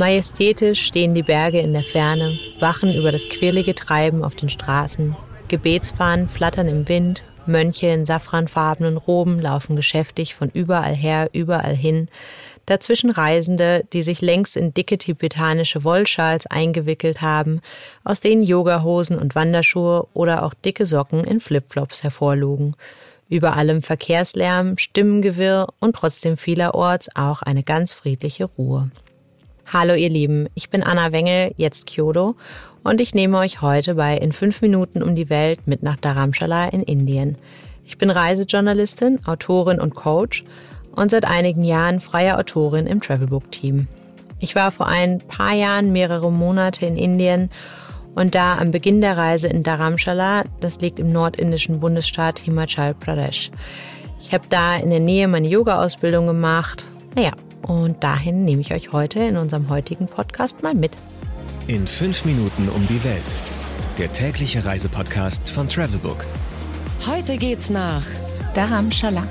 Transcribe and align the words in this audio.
Majestätisch 0.00 0.86
stehen 0.86 1.14
die 1.14 1.22
Berge 1.22 1.60
in 1.60 1.74
der 1.74 1.82
Ferne, 1.82 2.38
wachen 2.58 2.94
über 2.94 3.12
das 3.12 3.28
quirlige 3.28 3.74
Treiben 3.74 4.24
auf 4.24 4.34
den 4.34 4.48
Straßen. 4.48 5.14
Gebetsfahnen 5.48 6.26
flattern 6.26 6.68
im 6.68 6.88
Wind, 6.88 7.22
Mönche 7.44 7.88
in 7.88 8.06
safranfarbenen 8.06 8.96
Roben 8.96 9.38
laufen 9.38 9.76
geschäftig 9.76 10.34
von 10.34 10.48
überall 10.48 10.94
her, 10.94 11.28
überall 11.34 11.76
hin. 11.76 12.08
Dazwischen 12.64 13.10
Reisende, 13.10 13.84
die 13.92 14.02
sich 14.02 14.22
längst 14.22 14.56
in 14.56 14.72
dicke 14.72 14.96
tibetanische 14.96 15.84
Wollschals 15.84 16.46
eingewickelt 16.46 17.20
haben, 17.20 17.60
aus 18.02 18.20
denen 18.20 18.42
Yogahosen 18.42 19.18
und 19.18 19.34
Wanderschuhe 19.34 20.06
oder 20.14 20.44
auch 20.44 20.54
dicke 20.54 20.86
Socken 20.86 21.24
in 21.24 21.40
Flipflops 21.40 22.02
hervorlugen. 22.02 22.74
Über 23.28 23.54
allem 23.54 23.82
Verkehrslärm, 23.82 24.78
Stimmengewirr 24.78 25.66
und 25.78 25.94
trotzdem 25.94 26.38
vielerorts 26.38 27.14
auch 27.14 27.42
eine 27.42 27.62
ganz 27.62 27.92
friedliche 27.92 28.46
Ruhe. 28.46 28.90
Hallo 29.72 29.94
ihr 29.94 30.10
Lieben, 30.10 30.48
ich 30.56 30.68
bin 30.68 30.82
Anna 30.82 31.12
Wengel, 31.12 31.52
jetzt 31.56 31.86
Kyoto, 31.86 32.34
und 32.82 33.00
ich 33.00 33.14
nehme 33.14 33.38
euch 33.38 33.62
heute 33.62 33.94
bei 33.94 34.16
In 34.16 34.32
5 34.32 34.62
Minuten 34.62 35.00
um 35.00 35.14
die 35.14 35.30
Welt 35.30 35.60
mit 35.68 35.84
nach 35.84 35.94
Dharamshala 35.94 36.70
in 36.70 36.82
Indien. 36.82 37.38
Ich 37.84 37.96
bin 37.96 38.10
Reisejournalistin, 38.10 39.24
Autorin 39.26 39.78
und 39.78 39.94
Coach 39.94 40.42
und 40.96 41.12
seit 41.12 41.24
einigen 41.24 41.62
Jahren 41.62 42.00
freie 42.00 42.36
Autorin 42.36 42.88
im 42.88 43.00
Travelbook-Team. 43.00 43.86
Ich 44.40 44.56
war 44.56 44.72
vor 44.72 44.88
ein 44.88 45.20
paar 45.20 45.54
Jahren 45.54 45.92
mehrere 45.92 46.32
Monate 46.32 46.84
in 46.84 46.96
Indien 46.96 47.48
und 48.16 48.34
da 48.34 48.58
am 48.58 48.72
Beginn 48.72 49.00
der 49.00 49.16
Reise 49.16 49.46
in 49.46 49.62
Dharamshala, 49.62 50.46
das 50.58 50.80
liegt 50.80 50.98
im 50.98 51.12
nordindischen 51.12 51.78
Bundesstaat 51.78 52.40
Himachal 52.40 52.92
Pradesh. 52.92 53.52
Ich 54.20 54.34
habe 54.34 54.48
da 54.48 54.78
in 54.78 54.90
der 54.90 54.98
Nähe 54.98 55.28
meine 55.28 55.46
Yoga-Ausbildung 55.46 56.26
gemacht. 56.26 56.86
Naja, 57.14 57.30
und 57.62 58.02
dahin 58.02 58.44
nehme 58.44 58.60
ich 58.60 58.72
euch 58.72 58.92
heute 58.92 59.20
in 59.20 59.36
unserem 59.36 59.68
heutigen 59.68 60.06
Podcast 60.06 60.62
mal 60.62 60.74
mit. 60.74 60.92
In 61.66 61.86
fünf 61.86 62.24
Minuten 62.24 62.68
um 62.68 62.86
die 62.86 63.02
Welt. 63.04 63.36
Der 63.98 64.12
tägliche 64.12 64.64
Reisepodcast 64.64 65.50
von 65.50 65.68
Travelbook. 65.68 66.24
Heute 67.06 67.36
geht's 67.36 67.70
nach 67.70 68.04
Dharamshala. 68.54 69.26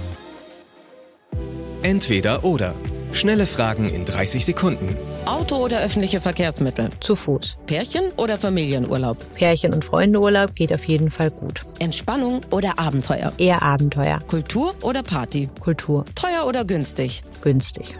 Entweder 1.84 2.44
oder. 2.44 2.76
Schnelle 3.12 3.48
Fragen 3.48 3.90
in 3.90 4.06
30 4.06 4.46
Sekunden. 4.46 4.96
Auto 5.26 5.58
oder 5.58 5.82
öffentliche 5.82 6.22
Verkehrsmittel? 6.22 6.90
Zu 7.00 7.16
Fuß. 7.16 7.58
Pärchen 7.66 8.12
oder 8.18 8.38
Familienurlaub? 8.38 9.18
Pärchen- 9.36 9.74
und 9.74 9.84
Freundeurlaub 9.84 10.56
geht 10.56 10.72
auf 10.74 10.84
jeden 10.86 11.10
Fall 11.10 11.32
gut. 11.32 11.66
Entspannung 11.80 12.42
oder 12.52 12.78
Abenteuer? 12.78 13.34
Eher 13.38 13.64
Abenteuer. 13.64 14.20
Kultur 14.28 14.76
oder 14.84 15.04
Party? 15.04 15.50
Kultur. 15.60 16.06
Teuer 16.16 16.46
oder 16.46 16.64
günstig? 16.64 17.24
Günstig. 17.42 17.96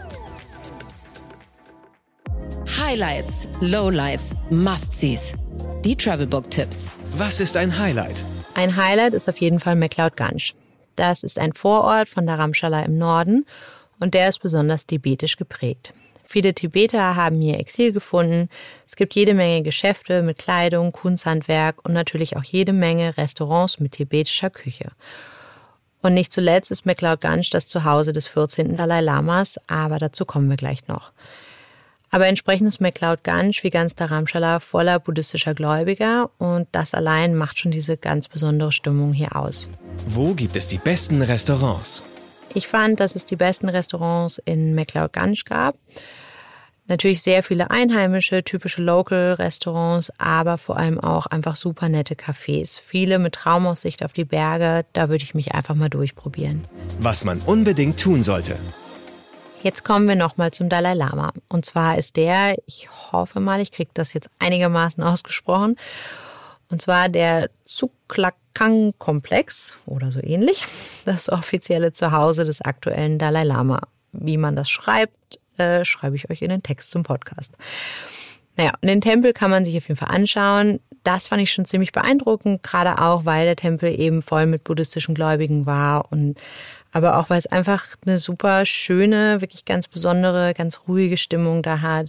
Highlights, 2.80 3.50
Lowlights, 3.62 4.38
Must-Sees. 4.50 5.34
Die 5.84 5.96
Travelbook-Tipps. 5.96 6.92
Was 7.18 7.40
ist 7.40 7.58
ein 7.58 7.78
Highlight? 7.78 8.24
Ein 8.54 8.76
Highlight 8.76 9.14
ist 9.14 9.28
auf 9.28 9.38
jeden 9.40 9.60
Fall 9.60 9.76
McLeod 9.76 10.16
Ganj. 10.16 10.54
Das 10.96 11.24
ist 11.24 11.40
ein 11.40 11.54
Vorort 11.54 12.10
von 12.10 12.28
Dharamshala 12.28 12.82
im 12.82 12.98
Norden 12.98 13.46
und 14.00 14.14
der 14.14 14.30
ist 14.30 14.40
besonders 14.40 14.86
tibetisch 14.86 15.38
geprägt. 15.38 15.94
Viele 16.32 16.54
Tibeter 16.54 17.16
haben 17.16 17.42
hier 17.42 17.60
Exil 17.60 17.92
gefunden. 17.92 18.50
Es 18.86 18.96
gibt 18.96 19.16
jede 19.16 19.34
Menge 19.34 19.64
Geschäfte 19.64 20.22
mit 20.22 20.38
Kleidung, 20.38 20.92
Kunsthandwerk 20.92 21.84
und 21.84 21.94
natürlich 21.94 22.38
auch 22.38 22.44
jede 22.44 22.72
Menge 22.72 23.18
Restaurants 23.18 23.80
mit 23.80 23.94
tibetischer 23.94 24.52
Küche. 24.52 24.92
Und 26.02 26.14
nicht 26.14 26.32
zuletzt 26.32 26.70
ist 26.70 26.86
McLeod 26.86 27.22
Ganj 27.22 27.50
das 27.52 27.68
Zuhause 27.68 28.14
des 28.14 28.28
14. 28.28 28.78
Dalai 28.78 29.02
Lamas, 29.02 29.60
aber 29.68 29.98
dazu 29.98 30.24
kommen 30.24 30.50
wir 30.50 30.56
gleich 30.56 30.88
noch. 30.88 31.12
Aber 32.12 32.28
entsprechend 32.28 32.68
ist 32.68 32.80
McLeod 32.80 33.24
Ganj 33.24 33.58
wie 33.64 33.70
ganz 33.70 33.96
Dharamshala 33.96 34.60
voller 34.60 35.00
buddhistischer 35.00 35.56
Gläubiger 35.56 36.30
und 36.38 36.68
das 36.72 36.94
allein 36.94 37.36
macht 37.36 37.60
schon 37.60 37.72
diese 37.72 37.98
ganz 37.98 38.28
besondere 38.28 38.72
Stimmung 38.72 39.14
hier 39.14 39.36
aus. 39.36 39.68
Wo 40.06 40.36
gibt 40.36 40.56
es 40.56 40.68
die 40.68 40.78
besten 40.78 41.24
Restaurants? 41.24 42.04
Ich 42.54 42.68
fand, 42.68 43.00
dass 43.00 43.16
es 43.16 43.26
die 43.26 43.36
besten 43.36 43.70
Restaurants 43.70 44.42
in 44.46 44.74
McLeod 44.74 45.14
Ganj 45.14 45.42
gab. 45.46 45.76
Natürlich 46.88 47.22
sehr 47.22 47.44
viele 47.44 47.70
einheimische, 47.70 48.44
typische 48.44 48.82
Local-Restaurants, 48.82 50.12
aber 50.18 50.58
vor 50.58 50.78
allem 50.78 51.00
auch 51.00 51.28
einfach 51.28 51.56
super 51.56 51.88
nette 51.88 52.16
Cafés. 52.16 52.82
Viele 52.84 53.20
mit 53.20 53.36
Traumaussicht 53.36 54.04
auf 54.04 54.14
die 54.14 54.26
Berge, 54.26 54.86
da 54.94 55.08
würde 55.08 55.24
ich 55.24 55.36
mich 55.36 55.54
einfach 55.54 55.76
mal 55.76 55.90
durchprobieren. 55.90 56.64
Was 57.00 57.26
man 57.26 57.42
unbedingt 57.42 58.00
tun 58.00 58.24
sollte. 58.24 58.58
Jetzt 59.62 59.84
kommen 59.84 60.08
wir 60.08 60.16
nochmal 60.16 60.50
zum 60.50 60.68
Dalai 60.68 60.96
Lama. 60.96 61.32
Und 61.48 61.66
zwar 61.66 62.00
ist 62.00 62.16
der, 62.16 62.56
ich 62.66 62.90
hoffe 63.12 63.40
mal, 63.40 63.62
ich 63.62 63.72
kriege 63.72 63.92
das 63.94 64.14
jetzt 64.14 64.30
einigermaßen 64.40 65.04
ausgesprochen, 65.04 65.76
und 66.72 66.82
zwar 66.82 67.10
der 67.10 67.50
Zuklakang-Komplex 68.60 69.78
oder 69.86 70.12
so 70.12 70.20
ähnlich, 70.22 70.66
das 71.06 71.30
offizielle 71.30 71.94
Zuhause 71.94 72.44
des 72.44 72.62
aktuellen 72.62 73.18
Dalai 73.18 73.44
Lama. 73.44 73.82
Wie 74.12 74.38
man 74.38 74.56
das 74.56 74.70
schreibt, 74.70 75.40
äh, 75.58 75.86
schreibe 75.86 76.16
ich 76.16 76.30
euch 76.30 76.42
in 76.42 76.50
den 76.50 76.64
Text 76.64 76.92
zum 76.92 77.04
Podcast. 77.04 77.56
Naja, 78.58 78.74
und 78.82 78.90
den 78.90 79.02
Tempel 79.02 79.32
kann 79.32 79.52
man 79.52 79.64
sich 79.64 79.78
auf 79.78 79.88
jeden 79.88 79.98
Fall 79.98 80.14
anschauen. 80.14 80.80
Das 81.04 81.30
fand 81.30 81.42
ich 81.42 81.52
schon 81.52 81.64
ziemlich 81.64 81.94
beeindruckend, 81.94 82.62
gerade 82.62 83.02
auch, 83.02 83.24
weil 83.24 83.46
der 83.46 83.56
Tempel 83.56 83.98
eben 83.98 84.22
voll 84.22 84.46
mit 84.46 84.66
buddhistischen 84.66 85.16
Gläubigen 85.16 85.66
war 85.66 86.12
und 86.12 86.38
aber 86.92 87.18
auch, 87.18 87.30
weil 87.30 87.38
es 87.38 87.48
einfach 87.48 87.86
eine 88.06 88.18
super 88.18 88.66
schöne, 88.66 89.42
wirklich 89.42 89.64
ganz 89.64 89.88
besondere, 89.88 90.54
ganz 90.54 90.82
ruhige 90.88 91.18
Stimmung 91.18 91.62
da 91.62 91.82
hat. 91.82 92.08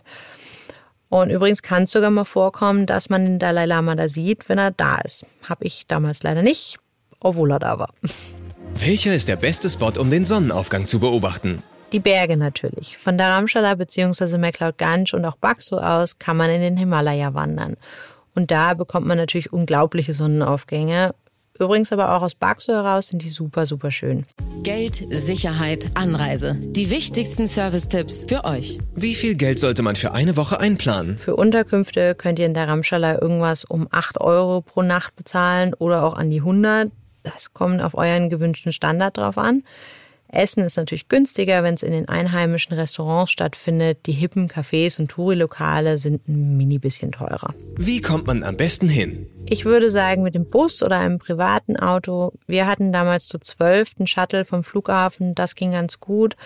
Und 1.11 1.31
übrigens 1.31 1.63
kann 1.63 1.83
es 1.83 1.91
sogar 1.91 2.11
mal 2.11 2.25
vorkommen, 2.25 2.87
dass 2.87 3.11
man 3.11 3.25
den 3.25 3.39
Dalai 3.39 3.67
Lama 3.67 3.97
da 3.97 4.09
sieht, 4.09 4.49
wenn 4.49 4.59
er 4.59 4.71
da 4.71 4.99
ist. 4.99 5.27
Habe 5.49 5.67
ich 5.67 5.87
damals 5.89 6.23
leider 6.23 6.43
nicht, 6.43 6.79
obwohl 7.19 7.51
er 7.51 7.59
da 7.59 7.79
war. 7.79 7.93
Welcher 8.75 9.15
ist 9.15 9.29
der 9.29 9.37
beste 9.37 9.69
Spot, 9.69 9.93
um 9.99 10.11
den 10.11 10.25
Sonnenaufgang 10.25 10.87
zu 10.87 11.01
beobachten? 11.01 11.63
Die 11.93 11.99
Berge 11.99 12.37
natürlich. 12.37 12.97
Von 12.97 13.19
Dharamshala 13.19 13.75
bzw. 13.75 14.39
McLeod 14.39 14.79
Ganj 14.79 15.13
und 15.13 15.25
auch 15.25 15.35
Bakso 15.35 15.79
aus 15.79 16.21
kann 16.21 16.37
man 16.37 16.49
in 16.49 16.61
den 16.61 16.77
Himalaya 16.77 17.35
wandern. 17.35 17.77
Und 18.37 18.53
da 18.53 18.75
bekommt 18.75 19.09
man 19.09 19.19
natürlich 19.19 19.53
unglaubliche 19.53 20.15
Sonnenaufgänge. 20.15 21.13
Übrigens 21.61 21.93
aber 21.93 22.17
auch 22.17 22.23
aus 22.23 22.35
Bakso 22.35 22.73
heraus 22.73 23.09
sind 23.09 23.23
die 23.23 23.29
super, 23.29 23.67
super 23.67 23.91
schön. 23.91 24.25
Geld, 24.63 25.05
Sicherheit, 25.11 25.91
Anreise. 25.93 26.57
Die 26.59 26.89
wichtigsten 26.89 27.49
Service-Tipps 27.49 28.25
für 28.27 28.45
euch. 28.45 28.79
Wie 28.95 29.15
viel 29.15 29.35
Geld 29.35 29.59
sollte 29.59 29.83
man 29.83 29.95
für 29.95 30.13
eine 30.13 30.39
Woche 30.39 30.59
einplanen? 30.59 31.19
Für 31.19 31.37
Unterkünfte 31.37 32.15
könnt 32.15 32.39
ihr 32.39 32.47
in 32.47 32.55
Dharamshala 32.55 33.21
irgendwas 33.21 33.65
um 33.67 33.89
8 33.91 34.23
Euro 34.23 34.63
pro 34.63 34.81
Nacht 34.81 35.15
bezahlen 35.17 35.75
oder 35.75 36.03
auch 36.05 36.15
an 36.15 36.31
die 36.31 36.39
100. 36.39 36.91
Das 37.25 37.53
kommt 37.53 37.83
auf 37.83 37.95
euren 37.95 38.31
gewünschten 38.31 38.73
Standard 38.73 39.19
drauf 39.19 39.37
an. 39.37 39.63
Essen 40.33 40.63
ist 40.63 40.77
natürlich 40.77 41.09
günstiger, 41.09 41.63
wenn 41.63 41.75
es 41.75 41.83
in 41.83 41.93
den 41.93 42.09
einheimischen 42.09 42.75
Restaurants 42.75 43.33
stattfindet. 43.33 44.07
Die 44.07 44.13
hippen 44.13 44.49
Cafés 44.49 45.01
und 45.01 45.11
Touri-Lokale 45.11 45.99
sind 45.99 46.29
ein 46.29 46.57
mini 46.57 46.79
bisschen 46.79 47.13
teurer. 47.13 47.55
Wie 47.77 48.01
kommt 48.01 48.27
man 48.27 48.45
am 48.45 48.57
besten 48.57 48.89
hin? 48.89 49.27
Ich 49.47 49.65
würde 49.65 49.91
sagen, 49.91 50.23
mit 50.23 50.35
dem 50.35 50.49
Bus 50.49 50.83
oder 50.83 50.99
einem 50.99 51.19
privaten 51.19 51.77
Auto. 51.77 52.33
Wir 52.47 52.67
hatten 52.67 52.93
damals 52.93 53.27
zu 53.27 53.39
zwölf 53.39 53.93
einen 53.99 54.07
Shuttle 54.07 54.45
vom 54.45 54.63
Flughafen. 54.63 55.35
Das 55.35 55.57
ging 55.57 55.73
ganz 55.73 55.99
gut. 55.99 56.37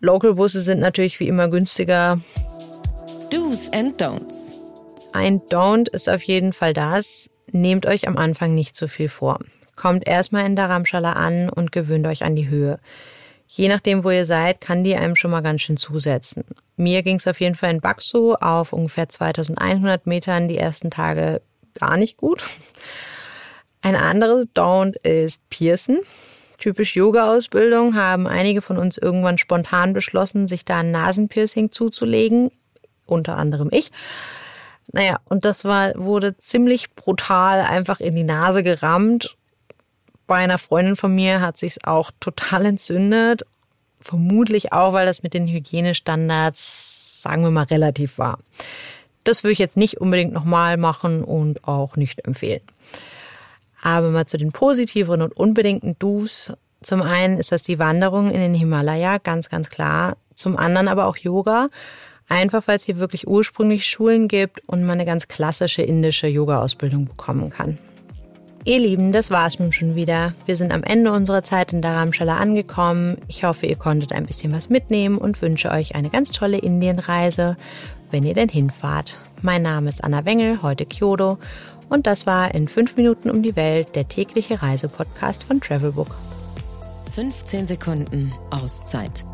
Local-Busse 0.00 0.60
sind 0.60 0.80
natürlich 0.80 1.20
wie 1.20 1.28
immer 1.28 1.48
günstiger. 1.48 2.18
Do's 3.30 3.70
and 3.72 4.00
Don'ts. 4.00 4.54
Ein 5.12 5.40
Don't 5.40 5.90
ist 5.90 6.08
auf 6.08 6.22
jeden 6.22 6.52
Fall 6.52 6.72
das. 6.72 7.28
Nehmt 7.50 7.86
euch 7.86 8.08
am 8.08 8.16
Anfang 8.16 8.54
nicht 8.54 8.76
zu 8.76 8.88
viel 8.88 9.08
vor. 9.08 9.40
Kommt 9.78 10.08
erstmal 10.08 10.44
in 10.44 10.56
Dharamshala 10.56 11.12
an 11.12 11.48
und 11.48 11.70
gewöhnt 11.70 12.04
euch 12.08 12.24
an 12.24 12.34
die 12.34 12.48
Höhe. 12.48 12.80
Je 13.46 13.68
nachdem, 13.68 14.02
wo 14.02 14.10
ihr 14.10 14.26
seid, 14.26 14.60
kann 14.60 14.82
die 14.82 14.96
einem 14.96 15.14
schon 15.14 15.30
mal 15.30 15.40
ganz 15.40 15.62
schön 15.62 15.76
zusetzen. 15.76 16.42
Mir 16.76 17.04
ging 17.04 17.14
es 17.14 17.28
auf 17.28 17.40
jeden 17.40 17.54
Fall 17.54 17.70
in 17.70 17.80
Bakso 17.80 18.34
auf 18.34 18.72
ungefähr 18.72 19.08
2100 19.08 20.04
Metern 20.08 20.48
die 20.48 20.58
ersten 20.58 20.90
Tage 20.90 21.42
gar 21.74 21.96
nicht 21.96 22.16
gut. 22.16 22.44
Ein 23.80 23.94
anderes 23.94 24.46
Don't 24.52 24.96
ist 25.06 25.48
Piercen. 25.48 26.00
Typisch 26.58 26.96
Yoga-Ausbildung 26.96 27.94
haben 27.94 28.26
einige 28.26 28.62
von 28.62 28.78
uns 28.78 28.98
irgendwann 28.98 29.38
spontan 29.38 29.92
beschlossen, 29.92 30.48
sich 30.48 30.64
da 30.64 30.78
ein 30.78 30.90
Nasenpiercing 30.90 31.70
zuzulegen, 31.70 32.50
unter 33.06 33.36
anderem 33.36 33.68
ich. 33.70 33.92
Naja, 34.90 35.18
und 35.26 35.44
das 35.44 35.64
war, 35.64 35.92
wurde 35.94 36.36
ziemlich 36.36 36.96
brutal 36.96 37.60
einfach 37.60 38.00
in 38.00 38.16
die 38.16 38.24
Nase 38.24 38.64
gerammt 38.64 39.37
bei 40.28 40.36
einer 40.36 40.58
Freundin 40.58 40.94
von 40.94 41.12
mir 41.12 41.40
hat 41.40 41.58
sich 41.58 41.84
auch 41.84 42.12
total 42.20 42.66
entzündet. 42.66 43.42
Vermutlich 43.98 44.72
auch, 44.72 44.92
weil 44.92 45.06
das 45.06 45.24
mit 45.24 45.34
den 45.34 45.48
Hygienestandards, 45.48 47.20
sagen 47.22 47.42
wir 47.42 47.50
mal, 47.50 47.64
relativ 47.64 48.18
war. 48.18 48.38
Das 49.24 49.42
würde 49.42 49.54
ich 49.54 49.58
jetzt 49.58 49.76
nicht 49.76 50.00
unbedingt 50.00 50.32
nochmal 50.32 50.76
machen 50.76 51.24
und 51.24 51.66
auch 51.66 51.96
nicht 51.96 52.24
empfehlen. 52.24 52.60
Aber 53.82 54.10
mal 54.10 54.26
zu 54.26 54.38
den 54.38 54.52
positiveren 54.52 55.22
und 55.22 55.36
unbedingten 55.36 55.98
Do's. 55.98 56.52
Zum 56.82 57.02
einen 57.02 57.38
ist 57.38 57.50
das 57.50 57.62
die 57.62 57.78
Wanderung 57.78 58.30
in 58.30 58.40
den 58.40 58.54
Himalaya, 58.54 59.18
ganz, 59.18 59.48
ganz 59.48 59.70
klar. 59.70 60.16
Zum 60.34 60.56
anderen 60.56 60.88
aber 60.88 61.06
auch 61.06 61.16
Yoga. 61.16 61.68
Einfach 62.28 62.68
weil 62.68 62.76
es 62.76 62.84
hier 62.84 62.98
wirklich 62.98 63.26
ursprünglich 63.26 63.86
Schulen 63.86 64.28
gibt 64.28 64.60
und 64.66 64.82
man 64.82 64.98
eine 64.98 65.06
ganz 65.06 65.26
klassische 65.26 65.82
indische 65.82 66.26
Yoga-Ausbildung 66.26 67.06
bekommen 67.06 67.48
kann. 67.48 67.78
Ihr 68.68 68.80
Lieben, 68.80 69.12
das 69.12 69.30
war's 69.30 69.58
nun 69.58 69.72
schon 69.72 69.94
wieder. 69.94 70.34
Wir 70.44 70.54
sind 70.54 70.74
am 70.74 70.82
Ende 70.82 71.10
unserer 71.10 71.42
Zeit 71.42 71.72
in 71.72 71.80
Dharamshala 71.80 72.36
angekommen. 72.36 73.16
Ich 73.26 73.42
hoffe, 73.42 73.64
ihr 73.64 73.76
konntet 73.76 74.12
ein 74.12 74.26
bisschen 74.26 74.52
was 74.52 74.68
mitnehmen 74.68 75.16
und 75.16 75.40
wünsche 75.40 75.70
euch 75.70 75.94
eine 75.94 76.10
ganz 76.10 76.32
tolle 76.32 76.58
Indienreise, 76.58 77.56
wenn 78.10 78.24
ihr 78.24 78.34
denn 78.34 78.50
hinfahrt. 78.50 79.16
Mein 79.40 79.62
Name 79.62 79.88
ist 79.88 80.04
Anna 80.04 80.26
Wengel, 80.26 80.60
heute 80.60 80.84
Kyoto. 80.84 81.38
Und 81.88 82.06
das 82.06 82.26
war 82.26 82.54
in 82.54 82.68
5 82.68 82.98
Minuten 82.98 83.30
um 83.30 83.42
die 83.42 83.56
Welt, 83.56 83.96
der 83.96 84.06
tägliche 84.06 84.60
Reisepodcast 84.60 85.44
von 85.44 85.62
Travelbook. 85.62 86.14
15 87.14 87.66
Sekunden 87.66 88.34
Auszeit 88.50 89.24